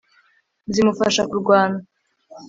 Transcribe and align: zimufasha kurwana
zimufasha 0.73 1.21
kurwana 1.31 1.77